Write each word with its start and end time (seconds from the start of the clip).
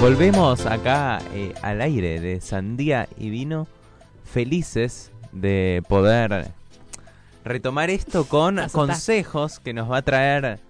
Volvemos 0.00 0.64
acá 0.64 1.18
eh, 1.34 1.52
al 1.60 1.80
aire 1.80 2.20
de 2.20 2.40
Sandía 2.40 3.08
y 3.18 3.30
Vino, 3.30 3.66
felices 4.24 5.10
de 5.32 5.82
poder 5.88 6.52
retomar 7.44 7.90
esto 7.90 8.24
con 8.24 8.60
consejos 8.68 9.58
que 9.58 9.74
nos 9.74 9.90
va 9.90 9.98
a 9.98 10.02
traer, 10.02 10.60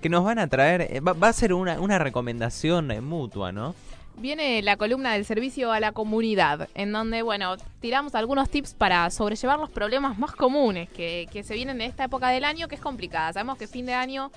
que 0.00 0.08
nos 0.08 0.24
van 0.24 0.38
a 0.38 0.46
traer, 0.46 0.88
eh, 0.90 1.00
va, 1.00 1.12
va 1.12 1.28
a 1.28 1.32
ser 1.34 1.52
una, 1.52 1.78
una 1.80 1.98
recomendación 1.98 2.90
eh, 2.90 3.02
mutua, 3.02 3.52
¿no? 3.52 3.74
Viene 4.16 4.62
la 4.62 4.78
columna 4.78 5.12
del 5.12 5.26
servicio 5.26 5.70
a 5.70 5.80
la 5.80 5.92
comunidad, 5.92 6.70
en 6.74 6.90
donde, 6.90 7.20
bueno, 7.20 7.56
tiramos 7.80 8.14
algunos 8.14 8.48
tips 8.48 8.72
para 8.72 9.10
sobrellevar 9.10 9.58
los 9.58 9.70
problemas 9.70 10.18
más 10.18 10.32
comunes 10.32 10.88
que, 10.88 11.28
que 11.30 11.42
se 11.42 11.54
vienen 11.54 11.82
en 11.82 11.90
esta 11.90 12.04
época 12.04 12.30
del 12.30 12.44
año, 12.44 12.68
que 12.68 12.76
es 12.76 12.80
complicada. 12.80 13.34
Sabemos 13.34 13.58
que 13.58 13.66
fin 13.68 13.84
de 13.84 13.92
año, 13.92 14.32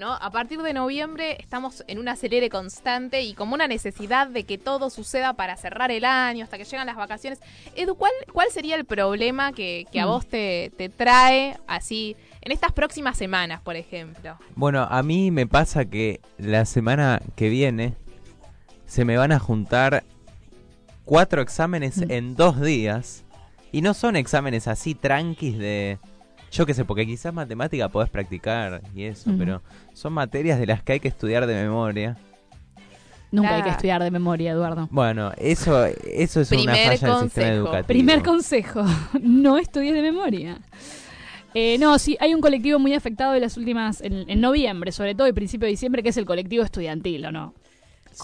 ¿no? 0.00 0.14
A 0.14 0.30
partir 0.30 0.60
de 0.62 0.72
noviembre 0.72 1.36
estamos 1.38 1.84
en 1.86 1.98
un 1.98 2.08
acelere 2.08 2.48
constante 2.48 3.20
y 3.22 3.34
como 3.34 3.54
una 3.54 3.68
necesidad 3.68 4.26
de 4.26 4.44
que 4.44 4.56
todo 4.58 4.90
suceda 4.90 5.34
para 5.34 5.56
cerrar 5.56 5.90
el 5.92 6.04
año, 6.06 6.42
hasta 6.42 6.56
que 6.58 6.64
llegan 6.64 6.86
las 6.86 6.96
vacaciones. 6.96 7.38
Edu, 7.76 7.94
¿cuál, 7.94 8.10
cuál 8.32 8.48
sería 8.50 8.74
el 8.76 8.86
problema 8.86 9.52
que, 9.52 9.86
que 9.92 10.00
a 10.00 10.06
Mm. 10.06 10.08
vos 10.08 10.26
te, 10.26 10.72
te 10.76 10.88
trae 10.88 11.56
así 11.68 12.16
en 12.40 12.50
estas 12.50 12.72
próximas 12.72 13.16
semanas, 13.18 13.60
por 13.60 13.76
ejemplo? 13.76 14.36
Bueno, 14.56 14.82
a 14.90 15.02
mí 15.02 15.30
me 15.30 15.46
pasa 15.46 15.84
que 15.84 16.20
la 16.38 16.64
semana 16.64 17.20
que 17.36 17.50
viene 17.50 17.94
se 18.86 19.04
me 19.04 19.16
van 19.18 19.32
a 19.32 19.38
juntar 19.38 20.02
cuatro 21.04 21.42
exámenes 21.42 21.98
Mm. 21.98 22.10
en 22.10 22.34
dos 22.36 22.60
días. 22.60 23.24
Y 23.72 23.82
no 23.82 23.94
son 23.94 24.16
exámenes 24.16 24.66
así 24.66 24.94
tranquis 24.96 25.56
de... 25.58 25.98
Yo 26.50 26.66
qué 26.66 26.74
sé, 26.74 26.84
porque 26.84 27.06
quizás 27.06 27.32
matemática 27.32 27.88
podés 27.88 28.10
practicar 28.10 28.82
y 28.94 29.04
eso, 29.04 29.30
pero 29.38 29.62
son 29.92 30.12
materias 30.12 30.58
de 30.58 30.66
las 30.66 30.82
que 30.82 30.94
hay 30.94 31.00
que 31.00 31.08
estudiar 31.08 31.46
de 31.46 31.54
memoria. 31.54 32.16
Nunca 33.32 33.54
hay 33.54 33.62
que 33.62 33.68
estudiar 33.68 34.02
de 34.02 34.10
memoria, 34.10 34.50
Eduardo. 34.50 34.88
Bueno, 34.90 35.30
eso, 35.36 35.84
eso 35.86 36.40
es 36.40 36.50
una 36.50 36.72
Primer 36.72 36.76
falla 36.76 36.88
del 36.88 36.98
sistema 36.98 37.18
consejo. 37.20 37.46
educativo. 37.52 37.86
Primer 37.86 38.22
consejo, 38.22 38.84
no 39.22 39.58
estudies 39.58 39.94
de 39.94 40.02
memoria. 40.02 40.58
Eh, 41.54 41.78
no, 41.78 41.98
sí, 41.98 42.16
hay 42.20 42.34
un 42.34 42.40
colectivo 42.40 42.78
muy 42.80 42.94
afectado 42.94 43.34
en 43.34 43.42
las 43.42 43.56
últimas, 43.56 44.00
en, 44.00 44.28
en 44.28 44.40
noviembre, 44.40 44.90
sobre 44.90 45.14
todo 45.14 45.28
y 45.28 45.32
principio 45.32 45.66
de 45.66 45.70
diciembre, 45.70 46.02
que 46.02 46.08
es 46.08 46.16
el 46.16 46.24
colectivo 46.24 46.64
estudiantil, 46.64 47.26
¿o 47.26 47.32
no? 47.32 47.54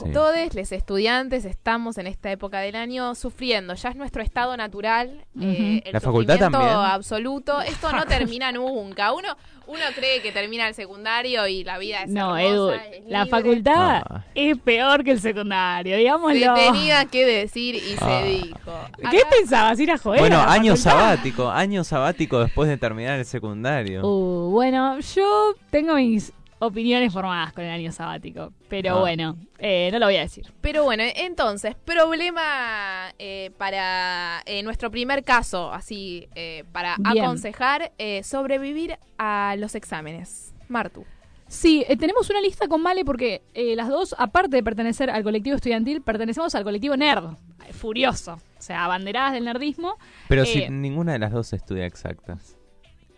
Sí. 0.04 0.10
Todos 0.12 0.54
los 0.54 0.72
estudiantes 0.72 1.44
estamos 1.44 1.98
en 1.98 2.06
esta 2.06 2.30
época 2.30 2.60
del 2.60 2.76
año 2.76 3.14
sufriendo, 3.14 3.74
ya 3.74 3.88
es 3.90 3.96
nuestro 3.96 4.22
estado 4.22 4.56
natural, 4.56 5.24
eh, 5.40 5.82
el 5.84 5.92
La 5.92 6.00
facultad 6.00 6.38
también. 6.38 6.62
absoluto. 6.64 7.60
Esto 7.62 7.92
no 7.92 8.04
termina 8.06 8.52
nunca. 8.52 9.12
Uno, 9.12 9.28
uno 9.66 9.80
cree 9.94 10.22
que 10.22 10.32
termina 10.32 10.68
el 10.68 10.74
secundario 10.74 11.46
y 11.46 11.64
la 11.64 11.78
vida 11.78 12.02
es 12.02 12.10
No, 12.10 12.36
hermosa, 12.36 12.42
Edu, 12.42 12.70
es 12.70 13.04
la 13.08 13.26
facultad 13.26 14.02
Ah. 14.08 14.24
es 14.34 14.56
peor 14.58 15.02
que 15.04 15.12
el 15.12 15.20
secundario, 15.20 15.94
Se 15.94 15.98
digámoslo. 15.98 16.54
tenía 16.54 17.04
que 17.06 17.24
decir 17.26 17.74
y 17.76 17.96
Ah. 18.00 18.20
se 18.22 18.28
dijo. 18.28 18.72
¿Qué 19.10 19.22
pensabas? 19.30 19.78
¿Ir 19.80 19.90
a 19.92 19.98
joder? 19.98 20.20
Bueno, 20.20 20.40
a 20.40 20.46
la 20.46 20.52
año 20.52 20.76
facultad? 20.76 20.90
sabático, 21.00 21.50
año 21.50 21.84
sabático 21.84 22.40
después 22.40 22.68
de 22.68 22.76
terminar 22.76 23.18
el 23.18 23.24
secundario. 23.24 24.06
Uh, 24.06 24.50
bueno, 24.50 24.98
yo 25.00 25.54
tengo 25.70 25.94
mis 25.94 26.32
opiniones 26.58 27.12
formadas 27.12 27.52
con 27.52 27.64
el 27.64 27.70
año 27.70 27.92
sabático, 27.92 28.52
pero 28.68 28.96
Ah. 28.96 29.00
bueno, 29.00 29.36
eh, 29.58 29.90
no 29.92 29.98
lo 29.98 30.06
voy 30.06 30.16
a 30.16 30.20
decir. 30.20 30.52
Pero 30.60 30.84
bueno, 30.84 31.02
entonces, 31.14 31.74
problema 31.74 33.12
eh, 33.18 33.50
para 33.58 34.42
eh, 34.46 34.62
nuestro 34.62 34.90
primer 34.90 35.22
caso, 35.24 35.72
así, 35.72 36.28
eh, 36.34 36.64
para 36.72 36.96
Bien. 37.12 37.24
aconsejar, 37.24 37.92
eh, 37.98 38.22
sobrevivir 38.22 38.98
a 39.18 39.54
los 39.58 39.74
exámenes. 39.74 40.54
Martu. 40.68 41.04
Sí, 41.48 41.84
eh, 41.88 41.96
tenemos 41.96 42.28
una 42.30 42.40
lista 42.40 42.66
con 42.66 42.82
Male 42.82 43.04
porque 43.04 43.42
eh, 43.54 43.76
las 43.76 43.88
dos, 43.88 44.14
aparte 44.18 44.56
de 44.56 44.62
pertenecer 44.64 45.10
al 45.10 45.22
colectivo 45.22 45.54
estudiantil, 45.56 46.02
pertenecemos 46.02 46.54
al 46.56 46.64
colectivo 46.64 46.96
nerd, 46.96 47.36
furioso, 47.72 48.32
o 48.58 48.62
sea, 48.62 48.84
abanderadas 48.84 49.32
del 49.32 49.44
nerdismo. 49.44 49.96
Pero 50.28 50.42
eh, 50.42 50.46
si 50.46 50.68
ninguna 50.70 51.12
de 51.12 51.18
las 51.20 51.30
dos 51.32 51.52
estudia 51.52 51.86
exactas. 51.86 52.56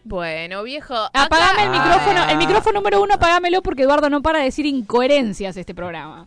Bueno, 0.09 0.63
viejo. 0.63 0.95
Apagame 1.13 1.65
el 1.65 1.71
micrófono, 1.71 2.25
el 2.31 2.39
micrófono 2.39 2.79
número 2.81 3.03
uno, 3.03 3.15
apagámelo 3.15 3.63
porque 3.63 3.83
Eduardo 3.83 4.09
no 4.09 4.23
para 4.23 4.39
de 4.39 4.47
decir 4.47 4.65
incoherencias 4.65 5.55
este 5.59 5.75
programa. 5.75 6.27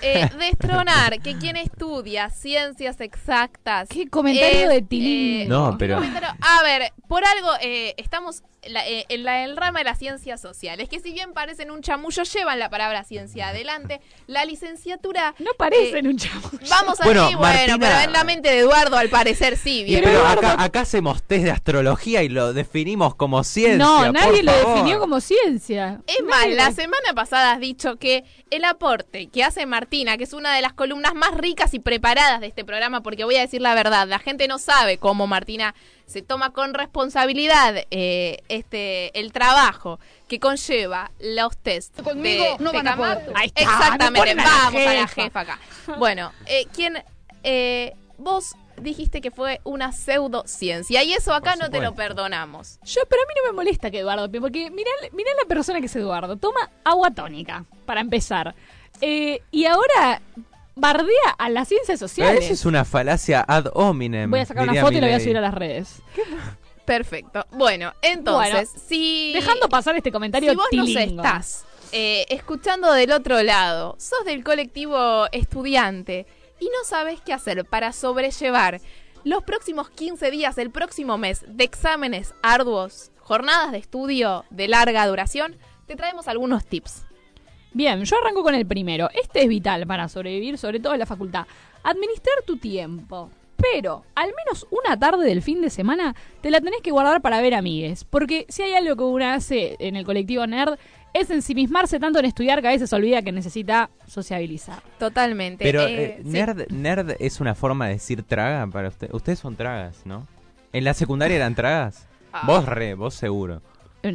Eh, 0.00 0.28
destronar 0.38 1.20
que 1.20 1.36
quien 1.36 1.56
estudia 1.56 2.30
ciencias 2.30 3.00
exactas. 3.02 3.88
Qué 3.90 4.08
comentario 4.08 4.62
es, 4.62 4.68
de 4.70 4.82
Tilín. 4.82 5.42
eh, 5.42 5.46
No, 5.46 5.72
qué 5.72 5.76
pero- 5.78 5.98
A 5.98 6.62
ver, 6.64 6.92
por 7.06 7.22
algo 7.24 7.50
eh, 7.60 7.94
estamos 7.98 8.42
la- 8.68 8.86
eh, 8.88 9.06
en 9.08 9.24
la, 9.24 9.44
el 9.44 9.56
rama 9.56 9.80
de 9.80 9.84
las 9.84 9.98
ciencias 9.98 10.40
sociales, 10.40 10.88
que 10.88 11.00
si 11.00 11.12
bien 11.12 11.32
parecen 11.32 11.70
un 11.70 11.82
chamullo, 11.82 12.22
llevan 12.22 12.58
la 12.58 12.70
palabra 12.70 13.04
ciencia 13.04 13.48
adelante. 13.48 14.00
La 14.26 14.44
licenciatura. 14.44 15.34
No 15.38 15.50
parecen 15.58 16.06
eh, 16.06 16.08
un 16.10 16.16
chavo. 16.18 16.50
Vamos 16.70 17.00
a 17.00 17.04
Bueno, 17.04 17.22
decir, 17.22 17.36
bueno, 17.38 17.56
Martina- 17.56 17.78
pero 17.78 18.00
en 18.04 18.12
la 18.12 18.24
mente 18.24 18.50
de 18.50 18.58
Eduardo, 18.60 18.96
al 18.96 19.08
parecer 19.08 19.56
sí, 19.56 19.84
bien. 19.84 20.02
pero 20.04 20.20
Eduardo- 20.20 20.46
acá, 20.48 20.62
acá 20.62 20.80
hacemos 20.80 21.22
test 21.22 21.44
de 21.44 21.50
astrología 21.50 22.22
y 22.22 22.28
lo 22.28 22.52
definimos 22.52 23.14
como 23.14 23.42
ciencia. 23.44 23.78
No, 23.78 23.98
por 23.98 24.12
nadie 24.12 24.42
lo 24.42 24.52
favor. 24.52 24.74
definió 24.74 24.98
como 25.00 25.20
ciencia. 25.20 26.00
Es 26.06 26.22
más, 26.24 26.46
la 26.48 26.70
semana 26.72 27.14
pasada 27.14 27.52
has 27.52 27.60
dicho 27.60 27.96
que 27.96 28.24
el 28.50 28.64
aporte 28.64 29.28
que 29.28 29.44
hace 29.44 29.66
Martina, 29.66 30.16
que 30.16 30.24
es 30.24 30.32
una 30.32 30.54
de 30.54 30.62
las 30.62 30.72
columnas 30.72 31.14
más 31.14 31.34
ricas 31.34 31.74
y 31.74 31.78
preparadas 31.78 32.40
de 32.40 32.46
este 32.46 32.64
programa, 32.64 33.02
porque 33.02 33.24
voy 33.24 33.36
a 33.36 33.40
decir 33.40 33.60
la 33.60 33.74
verdad, 33.74 34.06
la 34.08 34.18
gente 34.18 34.46
no 34.48 34.58
sabe 34.58 34.98
cómo 34.98 35.26
Martina 35.26 35.74
se 36.06 36.22
toma 36.22 36.52
con 36.52 36.74
responsabilidad 36.74 37.74
eh, 37.90 38.38
este 38.48 39.18
el 39.18 39.32
trabajo 39.32 39.98
que 40.28 40.38
conlleva 40.40 41.10
los 41.20 41.56
test 41.56 42.00
Conmigo 42.02 42.44
de, 42.58 42.64
no 42.64 42.70
de 42.72 42.76
van 42.78 42.88
a 42.88 42.96
poder. 42.96 43.32
Ahí 43.34 43.48
está, 43.48 43.62
Exactamente, 43.62 44.30
a 44.30 44.34
la 44.34 44.44
vamos 44.44 44.86
a 44.86 44.94
la 44.94 45.08
jefa. 45.08 45.40
acá. 45.40 45.58
Bueno, 45.98 46.32
eh, 46.46 46.66
¿quién, 46.72 47.02
eh, 47.42 47.94
vos 48.18 48.54
dijiste 48.76 49.20
que 49.20 49.30
fue 49.30 49.60
una 49.64 49.92
pseudociencia 49.92 51.02
y 51.02 51.12
eso 51.12 51.34
acá 51.34 51.56
no 51.56 51.70
te 51.70 51.80
lo 51.80 51.94
perdonamos. 51.94 52.78
Yo, 52.84 53.02
pero 53.08 53.22
a 53.22 53.26
mí 53.26 53.34
no 53.40 53.52
me 53.52 53.56
molesta 53.56 53.90
que 53.90 54.00
Eduardo, 54.00 54.30
porque 54.40 54.70
mirá, 54.70 54.90
mirá 55.12 55.30
la 55.40 55.48
persona 55.48 55.80
que 55.80 55.86
es 55.86 55.96
Eduardo. 55.96 56.36
Toma 56.36 56.70
agua 56.84 57.10
tónica, 57.10 57.64
para 57.86 58.00
empezar. 58.00 58.54
Eh, 59.00 59.40
y 59.50 59.64
ahora 59.66 60.20
bardea 60.74 61.30
a 61.38 61.48
las 61.50 61.68
ciencias 61.68 61.98
Pero 61.98 62.08
sociales. 62.08 62.44
eso 62.44 62.52
es 62.54 62.64
una 62.64 62.84
falacia 62.84 63.44
ad 63.46 63.66
hominem. 63.74 64.30
Voy 64.30 64.40
a 64.40 64.46
sacar 64.46 64.68
una 64.68 64.80
foto 64.80 64.92
y 64.92 65.00
la 65.00 65.06
voy 65.08 65.14
a 65.16 65.20
subir 65.20 65.36
a 65.38 65.40
las 65.40 65.54
redes. 65.54 66.02
Perfecto. 66.84 67.46
Bueno, 67.52 67.92
entonces, 68.02 68.70
Bueno, 68.72 68.82
si 68.88 69.32
Dejando 69.34 69.68
pasar 69.68 69.96
este 69.96 70.10
comentario 70.10 70.50
si 70.50 70.56
vos 70.56 70.66
nos 70.72 70.86
tilingo. 70.86 71.22
estás 71.22 71.64
eh, 71.92 72.26
escuchando 72.28 72.92
del 72.92 73.12
otro 73.12 73.42
lado, 73.42 73.94
sos 73.98 74.24
del 74.24 74.42
colectivo 74.42 75.26
estudiante 75.30 76.26
y 76.58 76.64
no 76.66 76.84
sabes 76.84 77.20
qué 77.20 77.32
hacer 77.32 77.64
para 77.64 77.92
sobrellevar 77.92 78.80
los 79.24 79.44
próximos 79.44 79.90
15 79.90 80.30
días, 80.32 80.58
el 80.58 80.70
próximo 80.70 81.18
mes 81.18 81.44
de 81.46 81.62
exámenes 81.64 82.34
arduos, 82.42 83.12
jornadas 83.20 83.70
de 83.70 83.78
estudio 83.78 84.44
de 84.50 84.66
larga 84.66 85.06
duración, 85.06 85.56
te 85.86 85.94
traemos 85.94 86.26
algunos 86.26 86.64
tips. 86.64 87.04
Bien, 87.74 88.02
yo 88.04 88.16
arranco 88.18 88.42
con 88.42 88.54
el 88.54 88.66
primero. 88.66 89.08
Este 89.20 89.42
es 89.42 89.48
vital 89.48 89.86
para 89.86 90.08
sobrevivir, 90.08 90.58
sobre 90.58 90.80
todo 90.80 90.92
en 90.92 90.98
la 91.00 91.06
facultad. 91.06 91.46
Administrar 91.82 92.36
tu 92.46 92.56
tiempo. 92.58 93.30
Pero, 93.72 94.04
al 94.16 94.30
menos 94.44 94.66
una 94.70 94.98
tarde 94.98 95.24
del 95.24 95.40
fin 95.40 95.60
de 95.60 95.70
semana, 95.70 96.16
te 96.40 96.50
la 96.50 96.60
tenés 96.60 96.80
que 96.82 96.90
guardar 96.90 97.22
para 97.22 97.40
ver 97.40 97.54
amigues. 97.54 98.04
Porque 98.04 98.44
si 98.48 98.62
hay 98.62 98.74
algo 98.74 98.96
que 98.96 99.04
uno 99.04 99.24
hace 99.32 99.76
en 99.78 99.94
el 99.94 100.04
colectivo 100.04 100.44
nerd, 100.46 100.78
es 101.14 101.30
ensimismarse 101.30 102.00
tanto 102.00 102.18
en 102.18 102.24
estudiar 102.24 102.60
que 102.60 102.68
a 102.68 102.72
veces 102.72 102.92
olvida 102.92 103.22
que 103.22 103.30
necesita 103.30 103.90
sociabilizar. 104.06 104.82
Totalmente. 104.98 105.62
Pero 105.64 105.82
Eh, 105.82 106.04
eh, 106.04 106.20
sí. 106.24 106.28
nerd, 106.30 106.66
nerd 106.72 107.14
es 107.20 107.40
una 107.40 107.54
forma 107.54 107.86
de 107.86 107.94
decir 107.94 108.22
traga 108.24 108.66
para 108.66 108.88
ustedes. 108.88 109.14
Ustedes 109.14 109.38
son 109.38 109.54
tragas, 109.54 110.04
¿no? 110.06 110.26
¿En 110.72 110.84
la 110.84 110.94
secundaria 110.94 111.36
eran 111.36 111.54
tragas? 111.54 112.08
Ah. 112.32 112.42
Vos 112.46 112.64
re, 112.66 112.94
vos 112.94 113.14
seguro. 113.14 113.62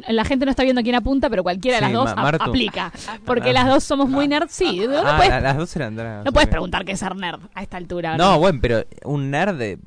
La 0.07 0.25
gente 0.25 0.45
no 0.45 0.51
está 0.51 0.63
viendo 0.63 0.81
quién 0.84 0.95
apunta, 0.95 1.30
pero 1.30 1.44
cualquiera 1.44 1.78
de 1.80 1.86
Sí, 1.88 1.94
las 1.94 2.04
dos 2.04 2.16
Ma- 2.16 2.30
aplica. 2.30 2.92
Porque 3.25 3.50
Ah. 3.51 3.54
las 3.54 3.68
dos 3.68 3.84
somos 3.84 4.10
muy 4.10 4.28
nerd. 4.28 4.48
Sí, 4.50 4.81
no, 4.88 5.00
ah, 5.00 5.16
puedes, 5.18 5.30
la- 5.31 5.42
las 5.42 5.57
dos 5.57 5.75
eran 5.75 5.95
no 6.25 6.31
puedes 6.34 6.50
preguntar 6.50 6.84
qué 6.86 6.92
es 6.94 7.00
ser 7.00 7.16
nerd 7.16 7.39
a 7.54 7.62
esta 7.63 7.78
altura. 7.78 8.18
No, 8.18 8.38
bueno, 8.39 8.60
pero 8.62 8.84
un 9.06 9.31
nerd... 9.31 9.56
de- 9.57 9.80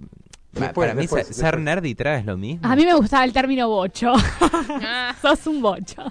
Después, 0.53 0.89
para 0.89 0.95
mí 0.97 1.03
después, 1.03 1.29
ser- 1.29 1.37
después. 1.45 1.63
nerd 1.63 1.85
y 1.85 1.95
traga 1.95 2.19
es 2.19 2.25
lo 2.27 2.37
mismo. 2.37 2.67
A 2.69 2.75
mí 2.75 2.85
me 2.85 2.95
gustaba 2.95 3.23
el 3.25 3.33
término 3.33 3.69
bocho. 3.69 4.13
Ah. 4.83 5.15
Sos 5.23 5.47
un 5.47 5.63
bocho. 5.63 6.03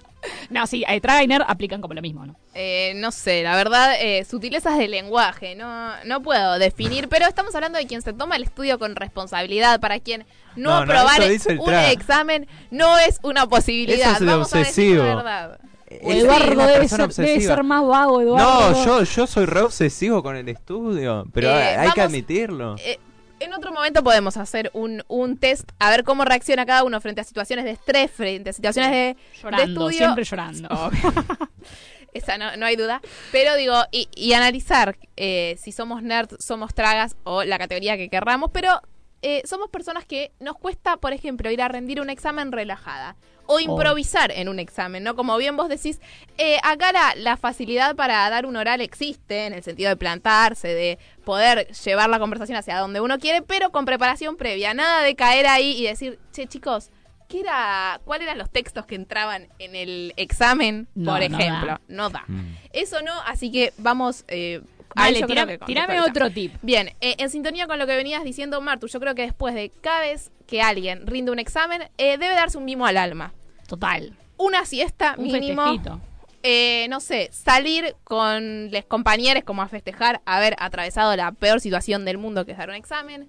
No, 0.49 0.65
sí, 0.65 0.83
eh, 0.87 0.99
traga 0.99 1.23
y 1.23 1.27
nerd 1.27 1.43
aplican 1.47 1.79
como 1.79 1.93
lo 1.93 2.01
mismo, 2.01 2.25
¿no? 2.25 2.35
Eh, 2.55 2.93
no 2.95 3.11
sé, 3.11 3.43
la 3.43 3.55
verdad, 3.55 3.93
eh, 3.99 4.25
sutilezas 4.25 4.77
del 4.77 4.91
lenguaje, 4.91 5.55
no, 5.55 5.91
no 6.05 6.21
puedo 6.23 6.57
definir, 6.57 7.07
pero 7.07 7.27
estamos 7.27 7.53
hablando 7.53 7.77
de 7.77 7.85
quien 7.85 8.01
se 8.01 8.13
toma 8.13 8.35
el 8.35 8.43
estudio 8.43 8.79
con 8.79 8.95
responsabilidad, 8.95 9.79
para 9.79 9.99
quien 9.99 10.25
no, 10.55 10.75
aprobar 10.75 11.21
un 11.21 11.65
tra. 11.65 11.91
examen 11.91 12.47
no 12.71 12.97
es 12.97 13.19
una 13.21 13.47
posibilidad. 13.47 14.13
Eso 14.15 14.23
es 14.23 14.29
Vamos 14.31 14.53
a 14.55 14.57
decir 14.59 14.95
la 14.97 15.03
obsesivo. 15.03 15.15
verdad. 15.17 15.59
Es 15.87 15.99
O 16.03 16.11
Eduardo 16.11 16.67
debe 16.67 16.87
ser, 16.87 17.07
debe 17.09 17.41
ser 17.41 17.63
más 17.63 17.85
vago, 17.85 18.21
Eduardo. 18.21 18.71
No, 18.71 18.85
yo, 18.85 19.03
yo 19.03 19.25
soy 19.27 19.45
re 19.45 19.61
obsesivo 19.61 20.21
con 20.21 20.35
el 20.35 20.47
estudio, 20.49 21.25
pero 21.33 21.49
Eh, 21.49 21.77
hay 21.77 21.91
que 21.91 22.01
admitirlo. 22.01 22.75
Eh, 22.77 22.99
en 23.39 23.53
otro 23.53 23.71
momento 23.71 24.03
podemos 24.03 24.37
hacer 24.37 24.69
un, 24.73 25.03
un 25.07 25.37
test 25.37 25.69
a 25.79 25.89
ver 25.89 26.03
cómo 26.03 26.25
reacciona 26.25 26.65
cada 26.65 26.83
uno 26.83 26.99
frente 27.01 27.21
a 27.21 27.23
situaciones 27.23 27.65
de 27.65 27.71
estrés, 27.71 28.11
frente 28.11 28.49
a 28.49 28.53
situaciones 28.53 28.91
de, 28.91 28.97
de 28.97 29.17
Llorando, 29.41 29.65
estudio. 29.89 29.97
siempre 29.97 30.23
llorando. 30.23 30.69
Esa 32.13 32.37
no, 32.37 32.55
no 32.57 32.65
hay 32.65 32.75
duda. 32.75 33.01
Pero 33.31 33.55
digo, 33.55 33.75
y, 33.91 34.09
y 34.15 34.33
analizar 34.33 34.97
eh, 35.15 35.55
si 35.59 35.71
somos 35.71 36.01
nerds, 36.01 36.43
somos 36.43 36.73
tragas 36.73 37.15
o 37.23 37.43
la 37.43 37.57
categoría 37.57 37.97
que 37.97 38.09
querramos, 38.09 38.49
pero 38.51 38.81
eh, 39.21 39.41
somos 39.45 39.69
personas 39.69 40.05
que 40.05 40.31
nos 40.39 40.57
cuesta, 40.57 40.97
por 40.97 41.13
ejemplo, 41.13 41.51
ir 41.51 41.61
a 41.61 41.67
rendir 41.67 42.01
un 42.01 42.09
examen 42.09 42.51
relajada. 42.51 43.15
O 43.51 43.59
improvisar 43.59 44.31
en 44.31 44.47
un 44.47 44.59
examen, 44.59 45.03
¿no? 45.03 45.15
Como 45.15 45.35
bien 45.37 45.57
vos 45.57 45.69
decís, 45.69 45.99
eh, 46.37 46.57
acá 46.63 46.91
la, 46.91 47.13
la 47.15 47.35
facilidad 47.35 47.95
para 47.95 48.29
dar 48.29 48.45
un 48.45 48.55
oral 48.55 48.79
existe, 48.79 49.47
en 49.47 49.53
el 49.53 49.63
sentido 49.63 49.89
de 49.89 49.95
plantarse, 49.95 50.67
de 50.67 50.99
poder 51.25 51.67
llevar 51.71 52.09
la 52.09 52.19
conversación 52.19 52.57
hacia 52.57 52.77
donde 52.77 53.01
uno 53.01 53.17
quiere, 53.17 53.41
pero 53.41 53.71
con 53.71 53.85
preparación 53.85 54.37
previa. 54.37 54.73
Nada 54.73 55.01
de 55.01 55.15
caer 55.15 55.47
ahí 55.47 55.71
y 55.71 55.83
decir, 55.85 56.19
che, 56.31 56.45
chicos, 56.47 56.91
¿qué 57.27 57.39
era, 57.39 57.99
¿cuáles 58.05 58.25
eran 58.27 58.37
los 58.37 58.49
textos 58.51 58.85
que 58.85 58.95
entraban 58.95 59.47
en 59.57 59.75
el 59.75 60.13
examen, 60.15 60.87
No, 60.93 61.11
por 61.13 61.29
no 61.29 61.37
ejemplo? 61.39 61.67
da. 61.67 61.81
No 61.87 62.09
da. 62.09 62.25
Mm. 62.27 62.55
Eso 62.73 63.01
no, 63.01 63.13
así 63.25 63.51
que 63.51 63.73
vamos... 63.77 64.25
Eh, 64.27 64.61
creo 64.95 65.57
tirame, 65.65 66.01
otro 66.01 66.31
tip. 66.31 66.53
Bien, 66.61 66.89
eh, 66.99 67.15
en 67.19 67.29
sintonía 67.29 67.67
con 67.67 67.77
lo 67.79 67.85
que 67.85 67.95
venías 67.95 68.23
diciendo, 68.23 68.59
Martu, 68.59 68.87
yo 68.87 68.99
creo 68.99 69.15
que 69.15 69.21
después 69.21 69.53
de 69.53 69.71
cada 69.81 70.01
vez 70.01 70.31
que 70.47 70.61
alguien 70.61 71.05
rinde 71.05 71.31
un 71.31 71.39
examen, 71.39 71.83
eh, 71.97 72.17
debe 72.17 72.33
darse 72.33 72.57
un 72.57 72.65
mimo 72.65 72.85
al 72.85 72.97
alma. 72.97 73.33
Total. 73.69 74.13
Una 74.37 74.65
siesta 74.65 75.15
Un 75.17 75.25
mínimo. 75.25 75.63
festejito. 75.63 76.01
eh, 76.43 76.87
no 76.89 76.99
sé, 76.99 77.29
salir 77.31 77.95
con 78.03 78.71
los 78.71 78.85
compañeros 78.85 79.43
como 79.45 79.61
a 79.61 79.67
festejar 79.67 80.21
haber 80.25 80.55
atravesado 80.59 81.15
la 81.15 81.31
peor 81.33 81.59
situación 81.61 82.03
del 82.05 82.17
mundo 82.17 82.45
que 82.45 82.53
es 82.53 82.57
dar 82.57 82.69
un 82.69 82.75
examen. 82.75 83.27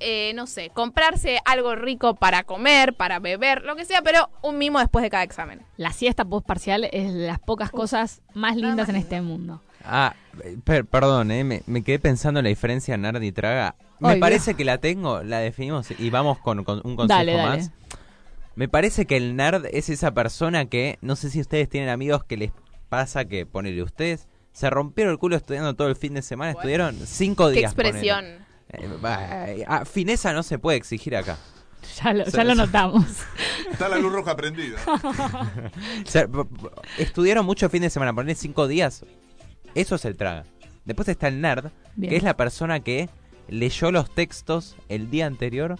Eh, 0.00 0.32
no 0.36 0.46
sé, 0.46 0.70
comprarse 0.70 1.40
algo 1.44 1.74
rico 1.74 2.14
para 2.14 2.44
comer, 2.44 2.94
para 2.94 3.18
beber, 3.18 3.62
lo 3.64 3.74
que 3.74 3.84
sea, 3.84 4.00
pero 4.02 4.30
un 4.42 4.56
mimo 4.56 4.78
después 4.78 5.02
de 5.02 5.10
cada 5.10 5.24
examen. 5.24 5.60
La 5.76 5.92
siesta 5.92 6.24
postparcial 6.24 6.84
es 6.92 7.12
de 7.12 7.26
las 7.26 7.40
pocas 7.40 7.70
cosas 7.72 8.22
más 8.32 8.54
lindas 8.54 8.76
más 8.76 8.88
en 8.90 8.94
lindo. 8.94 9.06
este 9.08 9.20
mundo. 9.22 9.62
Ah, 9.84 10.14
eh, 10.44 10.56
per- 10.62 10.86
perdón, 10.86 11.32
eh, 11.32 11.42
me, 11.42 11.62
me 11.66 11.82
quedé 11.82 11.98
pensando 11.98 12.38
en 12.38 12.44
la 12.44 12.48
diferencia 12.50 12.96
nerd 12.96 13.20
y 13.22 13.32
traga. 13.32 13.74
Me 13.98 14.16
parece 14.18 14.54
que 14.54 14.64
la 14.64 14.78
tengo, 14.78 15.24
la 15.24 15.40
definimos 15.40 15.88
y 15.98 16.10
vamos 16.10 16.38
con, 16.38 16.62
con 16.62 16.80
un 16.84 16.94
consejo 16.94 17.18
Dale, 17.18 17.34
dale. 17.34 17.68
Me 18.58 18.68
parece 18.68 19.06
que 19.06 19.16
el 19.16 19.36
nerd 19.36 19.66
es 19.70 19.88
esa 19.88 20.14
persona 20.14 20.64
que, 20.64 20.98
no 21.00 21.14
sé 21.14 21.30
si 21.30 21.40
ustedes 21.40 21.68
tienen 21.68 21.90
amigos 21.90 22.24
que 22.24 22.36
les 22.36 22.50
pasa 22.88 23.24
que, 23.24 23.46
ponele 23.46 23.84
ustedes, 23.84 24.26
se 24.50 24.68
rompieron 24.68 25.12
el 25.12 25.18
culo 25.20 25.36
estudiando 25.36 25.76
todo 25.76 25.86
el 25.86 25.94
fin 25.94 26.14
de 26.14 26.22
semana, 26.22 26.54
Bueno. 26.54 26.58
estuvieron 26.60 27.06
cinco 27.06 27.46
Qué 27.50 27.60
días. 27.60 27.72
ponele. 27.72 27.90
expresión. 27.90 28.24
Eh, 28.70 28.88
bah, 29.00 29.46
ah, 29.68 29.84
fineza 29.84 30.32
no 30.32 30.42
se 30.42 30.58
puede 30.58 30.76
exigir 30.76 31.14
acá. 31.14 31.38
Ya 32.02 32.12
lo, 32.12 32.24
ya 32.24 32.42
lo 32.42 32.56
notamos. 32.56 33.04
Está 33.70 33.88
la 33.88 33.96
luz 33.96 34.12
roja 34.12 34.34
prendida. 34.34 34.76
O 36.04 36.10
sea, 36.10 36.26
estudiaron 36.98 37.46
mucho 37.46 37.66
el 37.66 37.70
fin 37.70 37.82
de 37.82 37.90
semana, 37.90 38.12
poner 38.12 38.34
cinco 38.34 38.66
días. 38.66 39.04
Eso 39.76 39.94
es 39.94 40.04
el 40.04 40.16
traga. 40.16 40.46
Después 40.84 41.06
está 41.06 41.28
el 41.28 41.40
nerd, 41.40 41.70
Bien. 41.94 42.10
que 42.10 42.16
es 42.16 42.24
la 42.24 42.36
persona 42.36 42.80
que 42.80 43.08
leyó 43.46 43.92
los 43.92 44.12
textos 44.12 44.74
el 44.88 45.10
día 45.10 45.26
anterior 45.26 45.78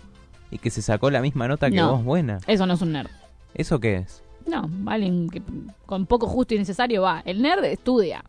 y 0.50 0.58
que 0.58 0.70
se 0.70 0.82
sacó 0.82 1.10
la 1.10 1.20
misma 1.20 1.46
nota 1.48 1.68
que 1.70 1.76
No. 1.76 1.92
vos 1.92 2.04
buena. 2.04 2.38
Eso 2.46 2.66
no 2.66 2.74
es 2.74 2.80
un 2.82 2.92
nerd. 2.92 3.10
¿Eso 3.54 3.78
qué 3.80 3.96
es? 3.96 4.22
No, 4.46 4.68
alguien 4.86 5.28
que 5.28 5.42
con 5.86 6.06
poco 6.06 6.26
justo 6.26 6.54
y 6.54 6.58
necesario 6.58 7.02
va. 7.02 7.22
El 7.24 7.42
nerd 7.42 7.64
estudia. 7.64 8.24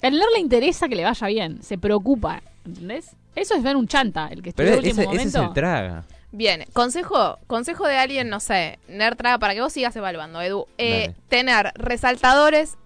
El 0.00 0.14
nerd 0.14 0.28
le 0.34 0.40
interesa 0.40 0.88
que 0.88 0.96
le 0.96 1.04
vaya 1.04 1.26
bien, 1.28 1.62
se 1.62 1.78
preocupa, 1.78 2.42
¿entendés? 2.66 3.14
Eso 3.34 3.54
es 3.54 3.62
ver 3.62 3.76
un 3.76 3.86
chanta, 3.86 4.28
el 4.28 4.42
que 4.42 4.50
estudia 4.50 4.70
Pero 4.72 4.80
el 4.82 4.86
ese, 4.88 5.00
último 5.00 5.14
ese 5.14 5.28
es 5.28 5.34
momento. 5.34 5.50
el 5.50 5.54
traga. 5.54 6.04
Bien, 6.32 6.64
consejo, 6.72 7.38
consejo 7.46 7.86
de 7.86 7.96
alguien, 7.98 8.28
no 8.28 8.40
sé, 8.40 8.78
nerd 8.88 9.16
traga, 9.16 9.38
para 9.38 9.54
que 9.54 9.60
vos 9.60 9.72
sigas 9.72 9.94
evaluando, 9.96 10.40
Edu. 10.42 10.66
Eh, 10.76 11.14
tener 11.28 11.72
resaltadores, 11.76 12.76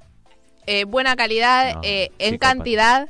eh, 0.67 0.85
buena 0.85 1.17
calidad, 1.17 1.75
No, 1.77 1.81
eh, 1.85 2.11
en 2.19 2.33
psicópata. 2.35 2.55
cantidad, 2.55 3.09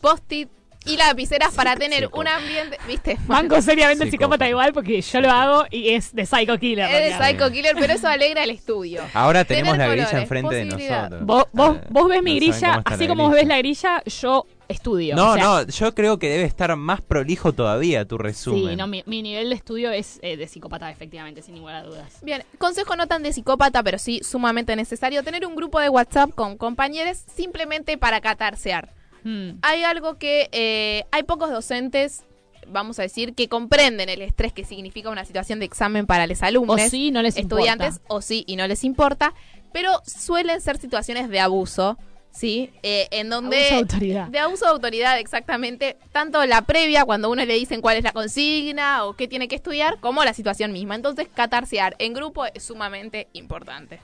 post-it 0.00 0.48
y 0.88 0.96
lapiceras 0.96 1.54
para 1.54 1.76
tener 1.76 2.08
un 2.12 2.26
ambiente, 2.26 2.78
¿viste? 2.86 3.18
Banco 3.26 3.60
seriamente 3.62 4.04
el 4.04 4.10
Psicópata. 4.10 4.46
psicópata 4.46 4.48
igual 4.48 4.72
porque 4.72 5.00
yo 5.00 5.20
lo 5.20 5.30
hago 5.30 5.64
y 5.70 5.90
es 5.90 6.14
de 6.14 6.26
Psycho 6.26 6.58
Killer. 6.58 6.86
Es 6.86 6.92
de 6.92 6.98
realmente. 6.98 7.38
Psycho 7.38 7.52
Killer, 7.52 7.76
pero 7.78 7.92
eso 7.92 8.08
alegra 8.08 8.44
el 8.44 8.50
estudio. 8.50 9.02
Ahora 9.14 9.44
tenemos 9.44 9.72
Tener 9.74 9.88
la 9.88 9.94
grilla 9.94 10.06
colores, 10.06 10.22
enfrente 10.22 10.54
de 10.54 10.64
nosotros. 10.64 11.26
Vos, 11.26 11.44
vos, 11.52 11.76
vos 11.90 12.08
ves 12.08 12.22
mi 12.22 12.34
no 12.34 12.36
grilla, 12.36 12.82
así 12.84 13.06
como 13.06 13.24
vos 13.24 13.32
grilla. 13.32 13.42
ves 13.42 13.48
la 13.48 13.58
grilla, 13.58 14.02
yo 14.04 14.46
estudio. 14.68 15.16
No, 15.16 15.32
O 15.32 15.34
sea, 15.34 15.42
no, 15.44 15.66
yo 15.66 15.94
creo 15.94 16.18
que 16.18 16.28
debe 16.28 16.44
estar 16.44 16.74
más 16.76 17.00
prolijo 17.00 17.52
todavía 17.52 18.04
tu 18.04 18.18
resumen. 18.18 18.70
Sí, 18.70 18.76
no, 18.76 18.86
mi, 18.86 19.02
mi 19.06 19.22
nivel 19.22 19.48
de 19.48 19.54
estudio 19.54 19.90
es 19.90 20.18
eh, 20.22 20.36
de 20.36 20.46
psicópata, 20.46 20.90
efectivamente, 20.90 21.42
sin 21.42 21.54
ninguna 21.54 21.82
duda. 21.82 22.06
Bien, 22.22 22.42
consejo 22.58 22.94
no 22.96 23.06
tan 23.06 23.22
de 23.22 23.32
psicópata, 23.32 23.82
pero 23.82 23.98
sí 23.98 24.20
sumamente 24.22 24.76
necesario, 24.76 25.22
tener 25.22 25.46
un 25.46 25.56
grupo 25.56 25.80
de 25.80 25.88
WhatsApp 25.88 26.30
con 26.34 26.56
compañeros 26.58 27.18
simplemente 27.34 27.96
para 27.98 28.20
catarsear. 28.20 28.97
Mm. 29.24 29.58
Hay 29.62 29.84
algo 29.84 30.18
que 30.18 30.48
eh, 30.52 31.04
hay 31.10 31.22
pocos 31.24 31.50
docentes, 31.50 32.24
vamos 32.66 32.98
a 32.98 33.02
decir, 33.02 33.34
que 33.34 33.48
comprenden 33.48 34.08
el 34.08 34.22
estrés 34.22 34.52
que 34.52 34.64
significa 34.64 35.10
una 35.10 35.24
situación 35.24 35.58
de 35.58 35.64
examen 35.64 36.06
para 36.06 36.26
los 36.26 36.42
O 36.42 36.44
alumnos, 36.44 36.80
sí, 36.90 37.10
no 37.10 37.22
les 37.22 37.36
estudiantes, 37.36 37.96
importa. 37.96 38.14
o 38.14 38.20
sí 38.22 38.44
y 38.46 38.56
no 38.56 38.66
les 38.66 38.84
importa, 38.84 39.34
pero 39.72 39.90
suelen 40.06 40.60
ser 40.60 40.78
situaciones 40.78 41.28
de 41.28 41.40
abuso, 41.40 41.98
¿sí? 42.30 42.70
Eh, 42.82 43.08
en 43.10 43.30
donde... 43.30 43.56
Abuso 43.56 43.74
de 43.74 43.80
autoridad. 43.80 44.26
De 44.28 44.38
abuso 44.38 44.64
de 44.64 44.70
autoridad, 44.70 45.18
exactamente. 45.18 45.96
Tanto 46.12 46.44
la 46.46 46.62
previa, 46.62 47.04
cuando 47.04 47.30
uno 47.30 47.44
le 47.44 47.54
dicen 47.54 47.80
cuál 47.80 47.96
es 47.96 48.04
la 48.04 48.12
consigna 48.12 49.04
o 49.04 49.14
qué 49.14 49.28
tiene 49.28 49.48
que 49.48 49.56
estudiar, 49.56 49.98
como 50.00 50.24
la 50.24 50.34
situación 50.34 50.72
misma. 50.72 50.94
Entonces, 50.94 51.28
catarsear 51.32 51.96
en 51.98 52.14
grupo 52.14 52.46
es 52.46 52.62
sumamente 52.62 53.28
importante. 53.32 54.00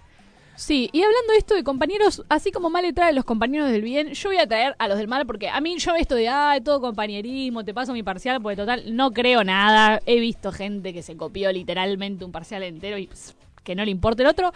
Sí, 0.56 0.88
y 0.92 1.02
hablando 1.02 1.32
de 1.32 1.38
esto 1.38 1.54
de 1.54 1.64
compañeros, 1.64 2.22
así 2.28 2.52
como 2.52 2.70
Male 2.70 2.92
trae 2.92 3.10
a 3.10 3.12
los 3.12 3.24
compañeros 3.24 3.70
del 3.70 3.82
bien, 3.82 4.12
yo 4.12 4.28
voy 4.28 4.38
a 4.38 4.46
traer 4.46 4.76
a 4.78 4.88
los 4.88 4.98
del 4.98 5.08
mal 5.08 5.26
porque 5.26 5.48
a 5.48 5.60
mí 5.60 5.76
yo 5.78 5.94
esto 5.96 6.14
de, 6.14 6.28
ah, 6.28 6.58
todo 6.64 6.80
compañerismo, 6.80 7.64
te 7.64 7.74
paso 7.74 7.92
mi 7.92 8.02
parcial, 8.02 8.40
porque 8.40 8.56
total, 8.56 8.94
no 8.94 9.10
creo 9.12 9.42
nada. 9.42 10.00
He 10.06 10.20
visto 10.20 10.52
gente 10.52 10.92
que 10.92 11.02
se 11.02 11.16
copió 11.16 11.50
literalmente 11.52 12.24
un 12.24 12.32
parcial 12.32 12.62
entero 12.62 12.98
y 12.98 13.08
pss, 13.08 13.34
que 13.64 13.74
no 13.74 13.84
le 13.84 13.90
importa 13.90 14.22
el 14.22 14.28
otro. 14.28 14.52